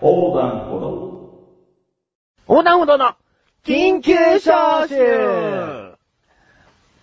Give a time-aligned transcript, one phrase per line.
[0.00, 1.08] 横断歩道。
[2.48, 3.14] 横断歩道の
[3.64, 5.98] 緊急招集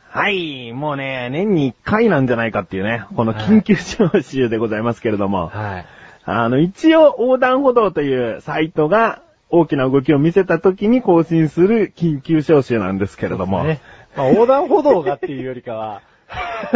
[0.10, 5.86] はい、もうね、年に1回なんじゃないかっていうね、この緊急招集でございますけれども、はい。
[6.24, 13.82] あの、一応横断歩道というサイトが大きな動きを見せた時に更新する緊急招集なんですけれども、ね。
[14.16, 16.02] まあ、横断歩道がっていうよりかは、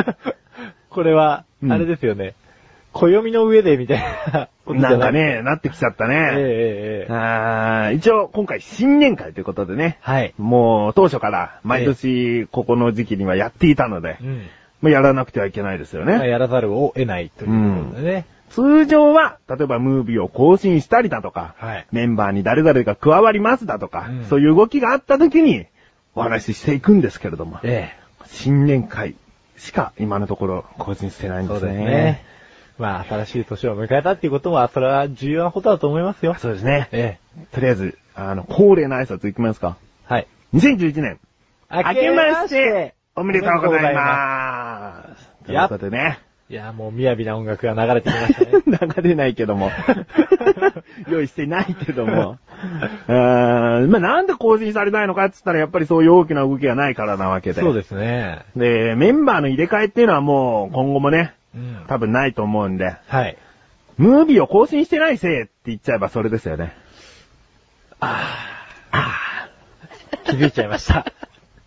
[0.92, 2.36] これは、うんあれですよね。
[3.00, 4.00] 暦の上でみたい
[4.34, 5.12] ななんか。
[5.12, 6.16] ね、なってきちゃったね。
[6.16, 10.34] ええええ一応今回新年会ということでね、はい。
[10.38, 14.48] もう当初から毎年ここの時期にはやっていたので、うん。
[14.82, 16.30] まあやらなくてはいけないですよまあね。
[16.30, 18.26] やらざるを得ないということでね。
[18.50, 21.88] 通常は、例えばムービーを更新したりだとか、はい。
[21.92, 25.68] メンバーに誰々が加わりますだとか、うんそういう動きがあった時に
[26.16, 27.94] お話ししていくんですけれども、え
[28.26, 29.16] 新年会
[29.58, 31.44] しか今のところ更新してないえ。
[31.44, 31.68] んですね。
[31.68, 32.26] そうですね。
[32.80, 36.36] まあ、新しい年を迎えたっていうことは、それは重要なことだと思いますよ。
[36.40, 36.88] そうですね。
[36.94, 37.20] え
[37.52, 39.78] とりあえず、あの、恒例の挨拶いきますか。
[40.10, 40.14] え。
[40.14, 40.28] はい。
[40.54, 41.20] 2011年、
[41.70, 45.30] 明明けまして、おめでとうございます。
[45.46, 46.20] ということでね。
[46.50, 48.64] いや、もう、雅な音楽が流れてきましたね。
[48.98, 49.70] 流れないけども。
[51.08, 52.38] 用意してないけども。
[53.08, 57.62] うーんまあ、なんで更新されないのかって言ったら、やっぱりそういう大きな動きがないからなわけで。
[57.62, 58.40] そうですね。
[58.56, 61.39] で、メンバーの入れ替えっていうのはもう今後もね、うん。
[61.88, 63.38] 多分ないと思うんで、はい。
[63.98, 66.74] ムービーを更新してないせいって言っちゃえばそれですよね。
[70.26, 71.06] 気づいちゃいました。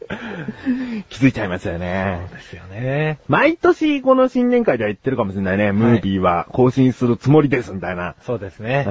[1.09, 2.27] 気づいちゃいますよね。
[2.33, 3.19] ですよね。
[3.29, 5.73] 毎年この新年会では言ってるかもしれないね。
[5.73, 8.15] ムービーは更新するつもりですみたいな。
[8.23, 8.87] そうですね。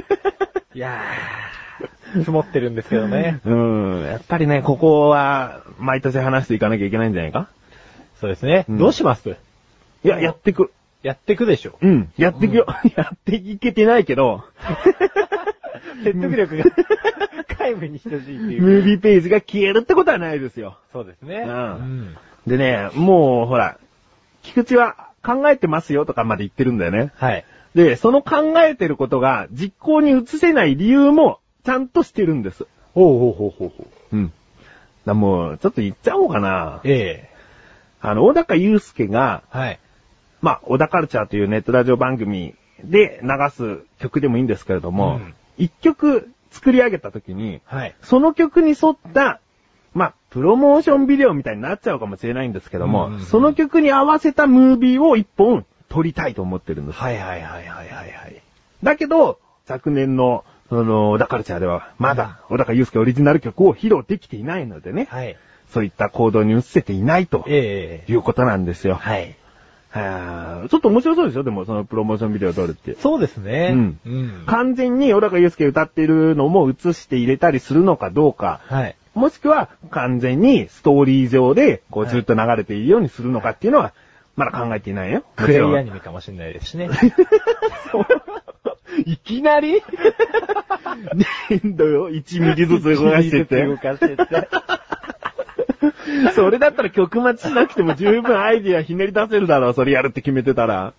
[0.74, 3.40] いやー、積もってるんですけどね。
[3.44, 4.04] うん。
[4.04, 7.48] やっぱりね、ここは毎年話していかなきゃいけないんじゃないか？
[8.20, 8.64] そうですね。
[8.68, 9.36] うんどうします？
[10.04, 10.72] いや、やってく。
[11.02, 11.78] やってくでしょ。
[11.80, 12.12] うん。
[12.16, 12.66] やってくよ。
[12.96, 14.44] やっていけてないけど、
[16.04, 16.64] 説得力が
[17.48, 18.62] 皆無に等しいっていう。
[18.62, 20.78] ムービーページが消えるってことはないですよ。
[20.92, 21.44] そうですね。
[21.46, 22.16] うん
[22.46, 23.78] でね、もう、ほら、
[24.42, 27.12] 菊池は考えてますよとかまで言ってるんだよね。
[27.14, 27.44] はい。
[27.76, 32.66] で、その考えてることが実行に移せない理由もちゃんとしてるんです。
[32.94, 34.16] ほうほうほうほうほう。
[34.16, 34.32] うん。
[35.06, 36.80] だもう、ちょっと言っちゃおうかな。
[36.82, 37.32] ええ
[38.00, 39.78] あの、小高祐介が、はい。
[40.42, 47.94] まあ、小田カルチャーというネットラジオ番組で流す曲でもいいんですけれどもうん、一、曲作り上げた時に、はい。
[48.02, 49.40] その曲に沿った、
[49.94, 56.98] まあ、プロモーションビデオみたいになっちゃうかもしれないんですけども、うんうんうんその曲に合わせたムービーを一本撮りたいと思ってるんです。
[56.98, 58.42] はいはいはいはいはいはい。
[58.82, 65.36] だけど、昨年の、その、小田カルチャーでは、まだ、小高祐介オリジナル曲を披露できていないのでね、はい。
[65.68, 68.94] そういった行動に移せていないとええいうことなんですよ。
[68.94, 69.36] はい。
[69.92, 72.94] はあちょっと面白そうですよ、でも、そのプロモーションビデオを撮るって。
[72.94, 73.70] そうですね。
[73.72, 74.44] うんうん。
[74.46, 78.96] 完全に小高祐介歌っているのも映して入れたりするのかどうか、はい。
[79.14, 83.92] もしくは完全にストーリー上で、こうずっと流れているようにするのかっていうのは、
[84.34, 85.24] まだ考えていないよ。
[85.36, 86.88] クレイアニメかもしれないですしね。
[89.04, 89.82] いきなり？
[91.48, 93.66] 粘土よ、1ミリずつ動かしてて。
[93.66, 94.48] 動かしてって。
[96.34, 100.94] それだったら曲待ちしなくても十分アイディアひねり出せるだろう、それやるって決めてたら。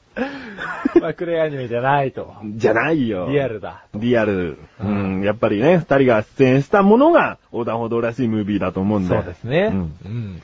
[1.01, 2.33] まあ、クレイアニメじゃないと。
[2.43, 3.27] じゃないよ。
[3.29, 3.85] リアルだ。
[3.95, 4.57] リアル。
[4.79, 9.09] うん、やっぱりね、二人が出演したものが横断歩道らしいムービーだと思うんで。
[9.09, 9.71] そうですね。
[9.71, 9.95] うん。
[10.05, 10.41] うん。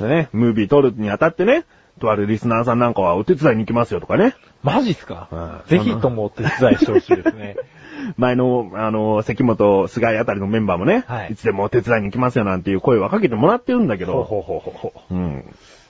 [0.00, 1.64] でね、ムービー撮るにあたってね、
[2.00, 4.34] とあるリスナーさんなんかはお手伝いに行きますよとかね。
[4.62, 5.28] マジっすか？
[5.30, 7.56] うんぜひともお手伝いしてほしいですね。
[8.16, 15.14] 前の、あの、関本、菅井あたりのメンバーもね、はいいつでもお手伝いに行きますよなんていう声をかけてもらってるんだけど、ほうほうほうほう。
[15.14, 15.44] うん。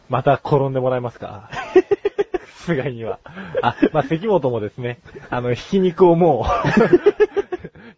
[0.08, 1.48] また転んでもらえますか？
[2.66, 3.20] 菅井には。
[3.62, 4.98] あ、まあ、関本もですね、
[5.30, 7.49] あの、ひき肉をもう、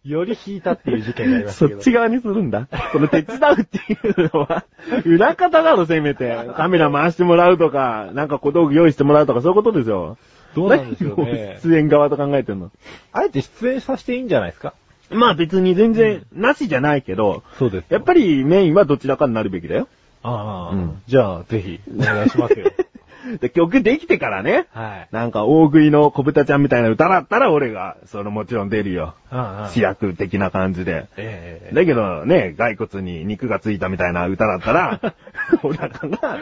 [0.04, 1.80] より引いたっていう事件がありましたけど。
[1.80, 2.68] そっち側にするんだ。
[2.92, 4.64] その手伝うっていうのは、
[5.06, 6.36] 裏方だろ、せめて。
[6.56, 10.18] カメラ回してもらうとか、なんか小道具用意してもらうとか、そういうことですよ。
[10.54, 12.70] どうなんでしょうね出演側と考えてんの？
[13.12, 14.74] あえて出演させていいんじゃないですか？
[15.10, 19.88] まあ別に全然、なしじゃないけど、そうですやっぱりメインはどちらかになるべきだよ。
[20.22, 22.70] ああ、うんじゃあ、ぜひ、お願いしますよ。
[23.40, 25.14] で曲できてからね、はい。
[25.14, 29.14] なんか大食いの小豚ちゃんみたいな歌だったら俺が、そのもちろん出るよ。
[29.30, 31.06] ああ主役的な感じで。
[31.16, 35.00] ええだけどね、骸骨に肉がついたみたいな歌だったら、
[35.62, 36.38] 小高が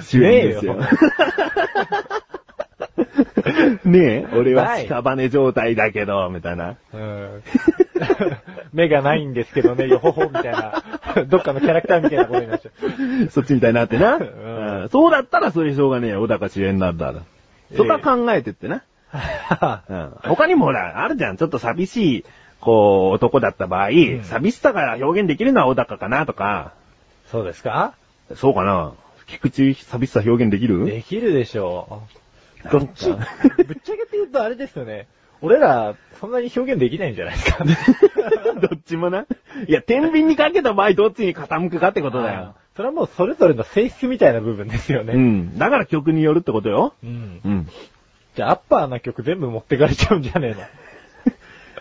[0.00, 0.74] 主演ですよ。
[0.74, 0.86] ね
[3.84, 6.76] ねえ、俺は屍状態だけど、みたいな。
[6.92, 7.42] うん
[8.72, 10.82] 目がないんですけどね、よほほみたいな、
[11.28, 12.70] どっかのキャラクターみたいなことになっちゃ
[13.26, 13.28] う。
[13.30, 14.18] そっちみたいになってな。
[14.18, 17.20] んうんそうだったらそれしょうがねえよ、小高主演なんだら。
[17.76, 18.82] そこは考えてってな。
[19.88, 20.10] うん。
[20.22, 21.36] 他にもほら、あるじゃん。
[21.36, 22.24] ちょっと寂しい、
[22.60, 26.72] こう、男だった場合、ん寂しさが表現できるのは小高かなとか、
[27.26, 27.94] そうですか？
[28.34, 28.92] そうかな。
[29.26, 30.84] 菊池寂しさ表現できる？
[30.86, 32.02] できるでしょ
[32.66, 32.70] う。
[32.70, 33.18] どっちぶっ
[33.82, 35.06] ちゃけて言うとあれですよね。
[35.42, 37.64] 俺ら、そんなに表現できないんじゃないですか。
[38.60, 39.26] どっちもな。
[39.66, 42.54] いや、天秤にかけた場合どっちに傾くかってことだよ。
[42.76, 45.14] それはもうそれぞれの性質みたいな部分ですよね。
[45.14, 45.58] うん。
[45.58, 46.94] だから曲によるってことよ。
[47.02, 47.40] うん。
[47.44, 47.68] うん。
[48.34, 50.60] じゃあ、アッパーな曲全部持ってかれちゃうんじゃねえの。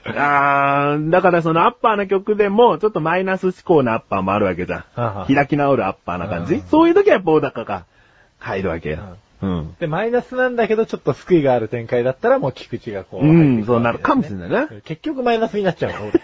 [0.05, 4.83] あー、だからそのアッパーな曲でも、ちょっとマイナス思考なアッパーもあるわけじゃん。
[4.95, 6.61] はは開き直るアッパーな感じうん。
[6.61, 7.85] そういう時は棒高が
[8.37, 9.17] 入るわけよ。
[9.41, 9.75] うん。
[9.79, 13.25] で、マイナスなんだけど、ちょっと救いがある展開だったら、もう菊池がこう。
[13.25, 15.97] うんそうなるかもしれないね結局マイナスになっちゃうの。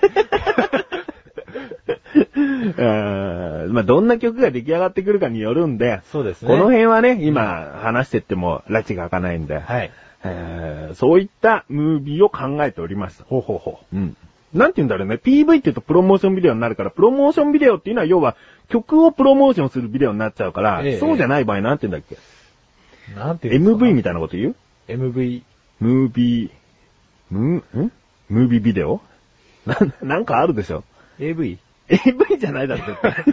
[2.36, 6.50] うんまあ、どんな曲が出来上がってくるかによるんで、そうですね。
[6.50, 9.92] この辺はね、今話してっても、拉致が開かないんで、はい。
[10.24, 13.26] えーそういったムービーを考えておりました。
[13.26, 14.16] ほうほうほうん。
[14.54, 15.16] なんて言うんだろうね。
[15.16, 18.36] PV って言うとプロモーションビデオになるから、プロモーションビデオっていうのは要は
[18.70, 22.18] 曲をプロモーションするビデオになっちゃうから、ええそうじゃない場合なんて言うんだっけ、う。
[23.16, 24.56] なんていう ?MV みたいなこと言う
[24.88, 25.42] ？MV。
[25.80, 26.50] ムービー、
[27.30, 27.92] ムー、ん？
[28.30, 29.02] ムービービデオ？
[29.66, 30.84] な、なんかあるでしょ
[31.19, 31.60] ？AV?
[31.90, 33.16] AV じゃないだろ、絶対。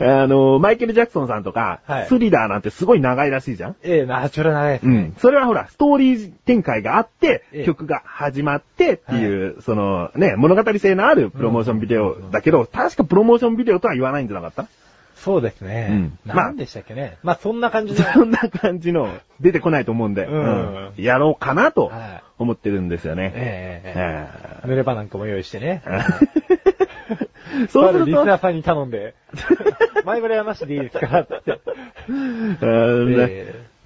[0.00, 3.76] あの、マイケル・ジャクソンさんとか、はいスリラーなんてすごい長いらしいじゃん？
[3.84, 5.14] ええ、ナチュラルなやつねうん。。
[5.18, 14.66] それはほら、ストーリー展開があって、ええ曲が始まってっていう、そのね、物語性のあるプロモーションビデオだけど、確かプロモーションビデオとは言わないんじゃなかった？
[15.16, 15.88] そうですね。
[15.90, 17.18] うんまあ何でしたっけね。
[17.22, 18.02] まあ、そんな感じで。
[18.12, 19.08] そんな感じの
[19.40, 23.32] 出てこないと思うんで、うんうんやろうかなとはい思ってるんですよね。
[23.34, 24.28] えええ
[24.64, 25.82] ええ濡れ場なんかも用意してね。
[25.86, 26.00] え
[27.68, 29.14] そうすると、リスナーさんに頼んで、
[30.04, 31.58] 前触れはなしでいいですかって。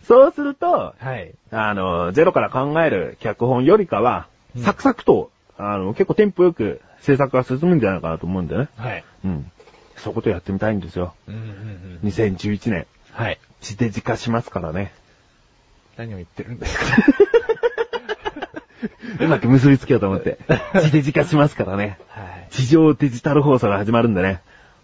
[0.05, 1.34] そうすると、えはい。
[1.50, 8.69] あの、ゼロから考える脚本よりかは、うんサクサクと、あの、結構テンポよく制作が進むんじゃないかなと思うんでね。
[8.76, 9.05] はい。
[9.25, 9.50] うん。
[9.96, 11.14] そういうことやってみたいんですよ。
[11.28, 11.44] うんうんう
[12.06, 12.08] ん。
[12.08, 13.38] 2011年、はい。
[13.60, 14.93] 地デジ化しますからね。
[15.96, 16.84] 何を言ってるんですか？
[19.25, 20.38] うまく結びつけようと思って。
[20.82, 21.98] 地デジ化しますからね。
[22.08, 22.48] はい。
[22.50, 24.40] 地上デジタル放送が始まるんでね。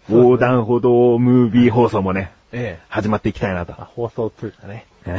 [0.09, 3.73] 横断歩道ムービー放送もね、ええ始まっていきたいなと。
[3.73, 4.85] あ放送通貨ね。
[5.05, 5.11] フ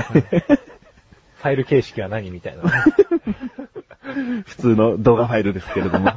[1.42, 2.62] ァイル形式は何みたいな。
[4.44, 6.10] 普通の動画ファイルですけれども。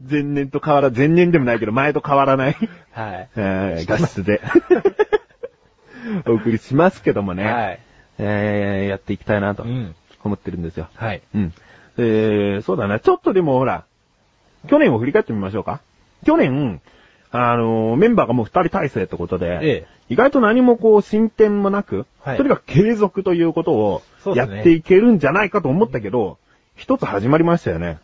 [0.00, 2.56] 前年と変わら、前年でもないけど、前と変わらない、
[2.92, 3.28] はい。
[3.36, 4.40] えー画質で、
[6.26, 7.44] お送りしますけどもね。
[7.44, 7.80] はい。
[8.18, 9.94] えーやっていきたいなとうん。
[10.22, 10.88] 思ってるんですよ。
[10.94, 11.22] はい。
[11.34, 11.52] うん。
[11.98, 13.00] えー、そうだな。
[13.00, 13.84] ちょっとでもほら、
[14.68, 15.80] 去年を振り返ってみましょうか。
[16.26, 16.80] 去年、
[17.30, 24.02] あのーメンバーがもう二人体制ってことで、ええ意外と何もこう進展もなく、はいとにかく継続ということを
[24.34, 26.36] やっていけるんじゃないかと思ったけど、
[26.74, 27.98] 一つ始まりましたよね。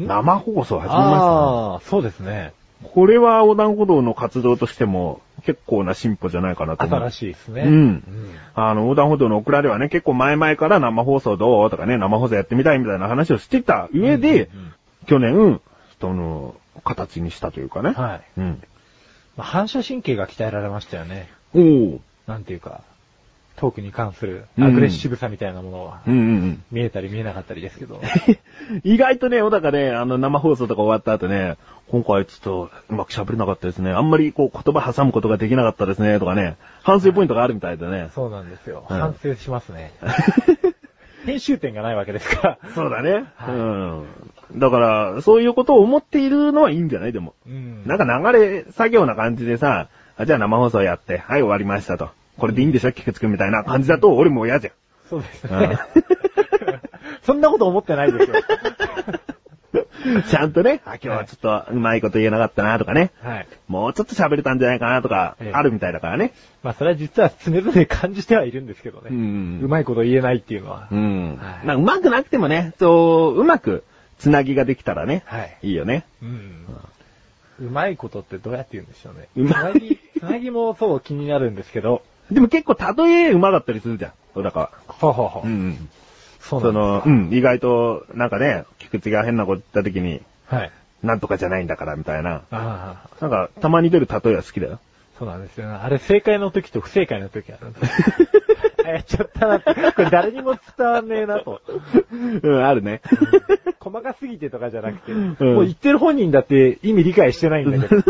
[0.00, 0.06] ん？
[0.06, 0.98] 生放送始まりましたね。
[0.98, 2.52] ああ、そうですね。
[2.94, 7.00] これは横断歩道の活動としても結構な進歩じゃないかなと思う。
[7.00, 7.62] 新しいですね。
[7.62, 8.04] うん
[8.54, 14.72] あの、横断歩道のオクラではね、結構前々から生放送どうとかね、生放送やってみたいみたいな話をしてた上で、うんうんうん
[15.04, 15.60] 去年、
[16.00, 16.54] その、
[16.84, 17.90] 形にしたというかね。
[17.90, 18.40] はい。
[18.40, 18.62] うん。
[19.36, 21.28] まあ反射神経が鍛えられましたよね。
[21.54, 22.82] おーなんていうか、
[23.56, 26.64] トークに関するうんアグレッシブさみたいなものは、うんうんうん。
[26.72, 28.00] 見えたり見えなかったりですけど。
[28.84, 31.56] 意外とね、小高ね、あの、生放送とか終わった後ね、
[31.90, 33.90] 今回ちょっとうまく喋れなかったですね。
[33.92, 38.08] あんまりこう言葉挟むことができなかったですね、とかね、反省ポイントがあるみたいでね。
[38.14, 38.84] そうなんですよ。
[38.88, 39.92] うん反省しますね。
[41.26, 42.70] 編集点がないわけですから。
[42.74, 43.24] そうだね。
[43.36, 44.58] はいうん。
[44.58, 47.12] だから、そういうことを思っているのはいいんじゃない？
[47.12, 47.34] でも。
[47.46, 52.10] うんなんか流れ作業な感じでさ、あじゃあ生放送やって、はい終わりましたと。
[52.38, 54.72] これでいいんでしょ菊池くんみたいな感じだと俺も嫌じゃん。
[55.08, 55.78] そうですうんね。
[57.22, 58.36] そんなこと思ってないですよ。
[60.28, 63.12] ちゃんとね、あ、今日はちょっとうまいこと言えなかったなとかね。
[63.22, 63.46] はい。
[63.68, 66.32] もうちょっと喋れたんじゃないかなとかええ、あるみたいだからね。
[66.62, 69.10] まあそれは実は常々感じてはいるんですけどね。
[69.10, 70.88] うんうまいこと言えないっていうのは。
[70.90, 71.36] うん。
[71.36, 73.84] はいまあ、うまくなくてもね、そう、うまく、
[74.18, 75.58] つなぎができたらね、はい。
[75.62, 76.04] いいよね。
[76.22, 76.66] うん。
[77.60, 79.28] うまいことってどうやって言うんでしょうね。
[79.36, 82.02] うまいつなぎ、つなぎもそう気になるんですけど。
[82.32, 84.70] でも結構例えうまかったりするじゃん、小高は。
[84.88, 85.46] ほうほうほう。
[85.46, 85.88] うん。
[86.40, 90.56] そうその、うん、意外と、なんかね、菊池が変なこと言った時に、か。
[90.56, 90.70] はい。
[91.02, 92.42] なんとかじゃないんだから、みたいな。
[92.50, 94.80] ああ、なんか、たまに出る例えは好きだよ。
[95.18, 95.74] そうなんですよね。
[95.74, 97.86] あれ正解の時と不正解の時あるんです。
[97.86, 98.41] あ
[98.88, 99.74] やっちゃったなって。
[99.74, 101.60] これ誰にも伝わんねえなと。
[102.42, 103.00] うん、あるね。
[103.80, 108.02] 細かすぎてとかじゃなくて、んもう言ってる本人だって意味理解してないんだけど。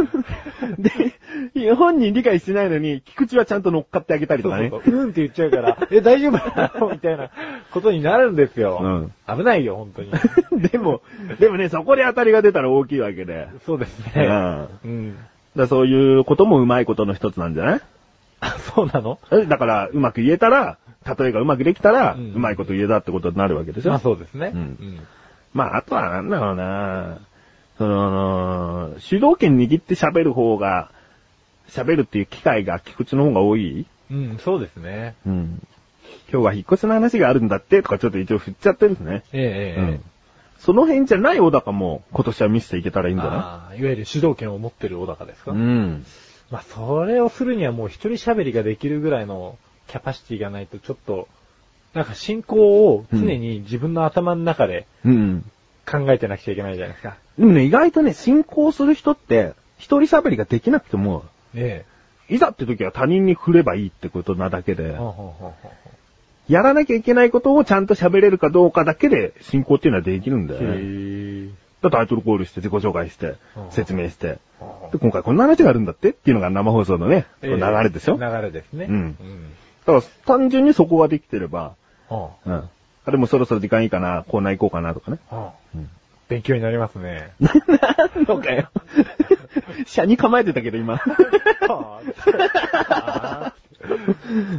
[1.55, 4.69] で、本人理解してないのに、菊池はちゃんと乗っかってあげたりとかね。
[4.71, 7.31] そうそうそううんって言っちゃうから、え、大丈夫なのみたいな
[7.71, 9.11] ことになるんですよ。
[9.26, 10.11] 危ないよ、本当に。
[10.71, 11.00] でも、
[11.41, 13.49] でもね、そこで当たりが出たら大きいわけで。
[13.64, 14.26] そうですね。
[14.26, 14.69] うん。
[14.85, 15.17] うん。
[15.57, 17.81] だそういうこともうまいことの一つなんじゃない？
[17.81, 17.81] あ、
[18.75, 19.19] そうなの？
[19.31, 20.79] えだから、うまく言えたら、
[21.19, 23.91] 例えがうまくできたら、ううんまいこと言えたってことになるわけでしょ？
[23.91, 24.53] まあそうですね。
[24.55, 25.01] うん
[25.53, 27.19] まあ、あとはなんだろうな
[27.79, 30.91] その、主導権握って喋る方が、
[31.69, 33.87] 喋るっていう機会が菊池の方が多い？
[34.11, 34.31] うん。
[34.31, 35.15] うん、そうですね。
[35.27, 35.67] うん。
[36.31, 39.23] 今日は引っ越しの話があるんだってとかちょっと一応振っちゃってるんですね。
[39.33, 39.45] えええ
[39.89, 40.01] えええ
[40.59, 46.07] その辺じゃない小高も今年は見せていけたらいいんじゃなああ、いわゆる主導権を持ってる小高ですか、いうん。
[46.51, 51.29] まあ、それをするにはもう一人喋りができるぐらいのキャパシティがないとちょっと、
[51.95, 55.45] なんか進行を常に自分の頭の中でうん。
[55.85, 57.17] 考えてなくちゃいけないじゃないですか。
[57.39, 61.85] でもね、意外とね、進行する人って、一人喋りができなくても、え
[62.29, 64.97] いざって時は他人に振ればいいってことなだけで
[66.49, 71.51] やらなきゃいけないことをちゃんと喋れるかどうかだけで進行っていうのはできるんだよね。
[71.89, 78.87] へだタイトルコールして自己紹介してうん、説明して、えで、今回こんな話があるんだってっていうのが生放送のね、流れでしょ、流れですね。
[78.89, 79.51] うんうん。
[79.87, 81.75] だから単純にそこができてれば、
[82.09, 82.71] はうん。
[83.05, 85.19] あでもそろそろ時間いいかな、コーナー行こうかなとかね。
[85.75, 85.89] うん
[86.29, 87.33] 勉強になりますね。
[88.27, 88.71] そうかよ。
[89.85, 90.99] 車に構えてたけど今。
[91.69, 93.53] あ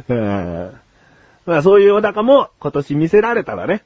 [0.08, 0.72] うん
[1.46, 3.82] まあそういう小高も今年見せられたらね。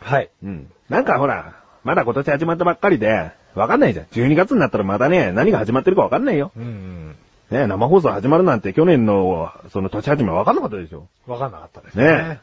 [0.00, 0.30] はい。
[0.42, 0.70] うん。
[0.88, 1.54] なんかほら、
[1.84, 4.06] まだ今年始まったばっかりで、わかんないじゃん。
[4.06, 6.52] 12月になったらまたね、何が始まってるかわかんないよ。
[6.56, 7.16] うんうん。
[7.50, 11.08] ね生放送始まるなんて去年の、その年始めはわかんなかったでしょ。
[11.26, 12.40] わかんなかったですねね。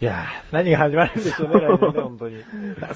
[0.00, 2.44] いやー、何が始まるんでしょうね、来年ね、本当に。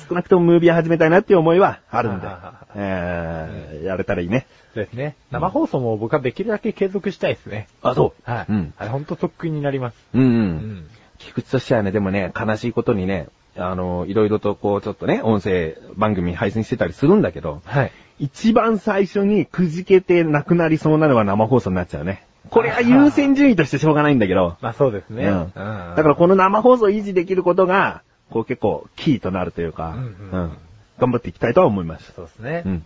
[0.08, 2.28] 少なくともムービー始めたいなっていう思いはあるんで。
[2.76, 4.46] えー、やれたらいいね。
[4.74, 5.16] ですね。
[5.32, 7.66] 生放送も僕はできるだけ継続したいですね。
[7.82, 8.46] あそうはい。
[8.48, 9.96] うんあれ本当特訓になります。
[10.14, 10.24] うんう。
[10.24, 10.90] うんん。
[11.18, 17.92] 菊池としてはね、でもね、悲しいことにね、あの、いろいろとこう、ちょっとね、音声番組配信してたりするんだけど、はい。
[18.18, 22.24] 一番最初にくじけてなくなりそうなのは生放送になっちゃうね。
[22.50, 24.56] これは優先順位としてしょうがないんだけど。
[24.60, 25.26] まあそうですね。
[25.26, 30.52] うんだからこの生放送を維持できることが、こう結構キーとなるというか、うんうん
[30.98, 32.12] 頑張っていきたいとは思います。
[32.14, 32.62] そうですね。
[32.64, 32.84] うん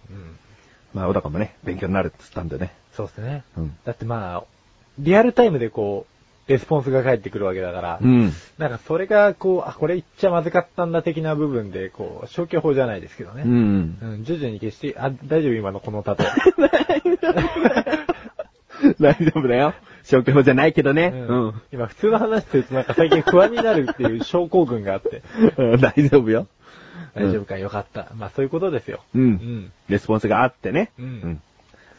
[0.95, 2.73] まあ、小高もね、勉強になるって言ったんでね。
[2.95, 3.45] そうですね。
[3.59, 4.45] うんだってまあ、
[4.99, 6.16] リアルタイムでこう、
[6.49, 8.33] レスポンスが返ってくるわけだから、うん。
[8.59, 13.43] なんかそれがこう、あ、これ言っちゃまずかったんだ的な部分で、こう、消去法じゃないですけどね。
[13.45, 13.99] うん。
[14.01, 16.27] うん、徐々に消して、あ、大丈夫今のこの例え。
[19.01, 19.75] 大丈夫だよ。
[20.05, 21.13] 消去法じゃないけどね。
[21.13, 21.63] ううんん。
[21.73, 25.23] 今普通の話するとなんか最近不安になるっていう症候群があって。
[25.57, 26.47] うん大丈夫よ。
[27.15, 28.13] 大丈夫かよかった。
[28.17, 29.01] まあそういうことですよ。
[29.15, 29.19] う。
[29.19, 29.73] うんん。
[29.89, 30.93] レスポンスがあってね。
[30.99, 31.41] うん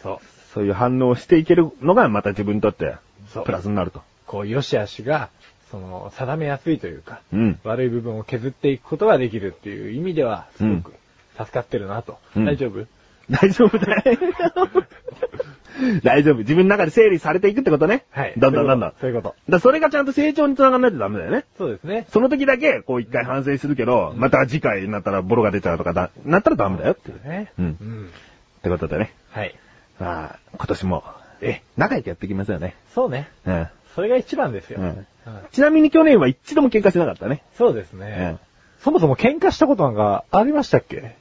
[0.02, 0.18] そう。
[0.54, 2.96] そういう反応をしていけるのがまた自分にとって
[3.34, 4.02] そうプラスになると。
[4.28, 5.30] こう、良し悪しが、
[5.72, 7.60] その、定めやすいというか、うん。
[7.64, 10.94] 悪い部分を削っていくことができるっていう意味では、すごく
[11.38, 12.20] 助かってるなと。
[12.36, 12.86] うん大丈夫？
[13.30, 14.04] 大丈夫だよ。
[16.04, 16.38] 大丈夫。
[16.38, 18.06] 自分の中で整理されていくってことね。
[18.12, 18.34] はい。
[18.38, 18.90] どんどんどんどん。
[18.90, 19.36] だかそういうこと。
[19.50, 21.44] らそれがちゃんと成長につながらないとダメだよね。
[21.58, 22.06] そうですね。
[22.10, 27.28] その時だけ、こう一回反省するけど、また次回になったらボロが出ちゃうとかだ、なったらダメだよっていう。
[27.28, 27.52] ね。
[27.60, 28.06] うんうん。
[28.06, 29.14] ってことでね。
[29.32, 29.54] はい。
[30.00, 31.04] まあ、今年も、
[31.42, 32.76] え、仲良くやっていきますよね。
[32.94, 33.30] そうね。
[33.46, 33.68] うん。
[33.96, 34.80] それが一番ですよ。
[34.80, 35.08] うんうん
[35.52, 37.44] ちなみに去年は一度も喧嘩しなかったね。
[37.58, 38.40] そうですうねん。
[38.80, 41.18] そもそも喧嘩したことなんかありましたっけ？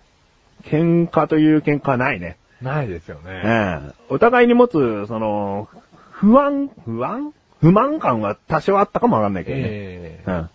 [0.62, 2.36] 喧嘩という喧嘩はないね。
[2.62, 3.40] ないですようね。
[3.40, 3.94] ん。
[4.08, 5.68] お互いに持つ、その、
[6.12, 7.32] 不安、不安？
[7.60, 9.62] 不満感は多少あったかもわかんないけどね。
[9.66, 10.50] ええうん。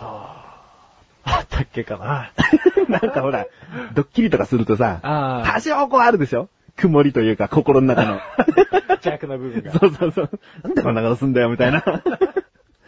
[0.00, 2.32] あったっけかな。
[2.88, 3.46] なんかほら、
[3.94, 6.48] ドッキリとかするとさ、あ多少こうあるでしょ？
[6.76, 8.20] 曇りというか、心の中の。
[9.04, 9.72] 邪悪な部分が。
[9.72, 10.30] そうそうそう。
[10.62, 11.84] なんでこんなことすんだよ、みたいな。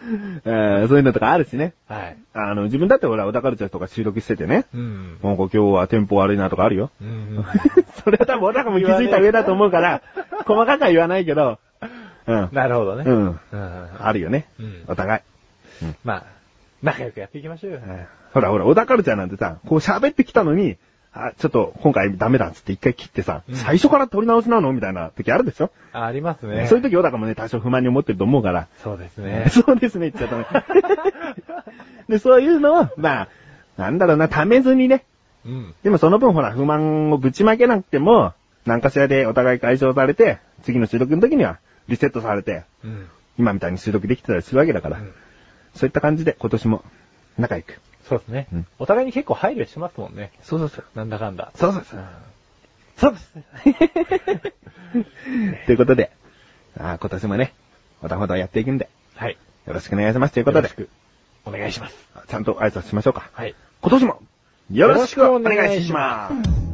[0.08, 1.74] うんそういうのとかあるしね。
[1.88, 2.16] はい。
[2.32, 4.66] あの、自分だってほら、小田カルチャーとか収録しててね。
[4.72, 5.18] うん。
[5.20, 6.90] もう今日はテンポ悪いなとかあるよ。
[7.00, 7.44] うん。
[8.04, 10.02] それは多分小田も気づいた上だと思うから、
[10.46, 11.58] 細かくは言わないけど、
[12.26, 12.48] うん。
[12.52, 13.04] なるほどね。
[13.06, 13.40] うん。
[13.52, 13.88] うん。
[13.98, 14.46] あるよね。
[14.60, 15.20] うんお互い。
[16.04, 16.24] まあ、
[16.82, 17.80] 仲良くやっていきましょうよ。
[18.32, 20.76] ほらほら、小田カルチャーなんてさ、こう喋ってきたのに、
[21.16, 26.66] あ、ちょっと今回ダメだっつって一回切ってさ、うん最初から撮り直しなのみたいな時あるでしょ、あありますね。
[26.68, 28.68] そういう時小高もね、多少不満に思ってると思うから。
[28.82, 29.46] そうですね。
[29.50, 30.64] そうですね、言っちゃったね。
[32.08, 33.28] で、そういうのを、まあ、
[33.78, 35.04] なんだろうな、ためずにね。
[35.46, 35.74] うん。
[35.82, 38.34] でもその分ほら、不満をぶちまけなくても、
[38.66, 41.58] 何かしらでお互い解消されて、次の収録の時には
[41.88, 43.06] リセットされて、うん。
[43.38, 45.12] 今みたいに収録できてたりするわけだから、うん
[45.76, 46.82] そういった感じで今年も
[47.38, 47.80] 仲良く。
[48.08, 48.46] そうですね。
[48.52, 50.32] うん、お互いに結構配慮してますもんね。
[50.42, 50.84] そうそうそう。
[50.94, 51.50] なんだかんだ。
[51.56, 52.04] そうそうそう。
[52.96, 53.32] そうです。
[55.66, 56.10] ということで、
[56.78, 57.52] あ今年もね、
[58.00, 58.88] またほどやっていくんで。
[59.16, 59.36] はい。
[59.66, 60.34] よろしくお願いします。
[60.34, 60.68] ということで。
[60.68, 60.88] よろしく。
[61.44, 61.96] お願いします。
[62.28, 63.28] ちゃんと挨拶しましょうか。
[63.32, 63.54] はい。
[63.80, 64.22] 今年も、
[64.72, 66.66] よろしくお願いします。